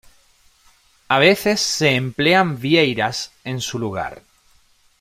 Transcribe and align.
A 1.15 1.19
veces 1.19 1.59
se 1.61 1.93
emplean 1.93 2.57
vieiras 2.59 3.33
en 3.43 3.61
su 3.61 3.77
lugar. 3.77 4.23